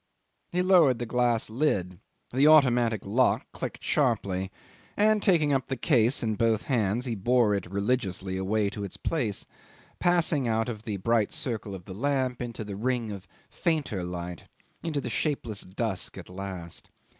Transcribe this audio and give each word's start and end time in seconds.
."'He 0.51 0.63
lowered 0.63 0.97
the 0.97 1.05
glass 1.05 1.47
lid, 1.47 1.99
the 2.33 2.47
automatic 2.47 3.01
lock 3.05 3.45
clicked 3.51 3.83
sharply, 3.83 4.49
and 4.97 5.21
taking 5.21 5.53
up 5.53 5.67
the 5.67 5.77
case 5.77 6.23
in 6.23 6.33
both 6.33 6.63
hands 6.63 7.05
he 7.05 7.13
bore 7.13 7.53
it 7.53 7.69
religiously 7.71 8.35
away 8.35 8.71
to 8.71 8.83
its 8.83 8.97
place, 8.97 9.45
passing 9.99 10.47
out 10.47 10.69
of 10.69 10.85
the 10.85 10.97
bright 10.97 11.31
circle 11.31 11.75
of 11.75 11.85
the 11.85 11.93
lamp 11.93 12.41
into 12.41 12.63
the 12.63 12.75
ring 12.75 13.11
of 13.11 13.27
fainter 13.51 14.03
light 14.03 14.45
into 14.81 15.07
shapeless 15.07 15.61
dusk 15.61 16.17
at 16.17 16.29
last. 16.29 16.89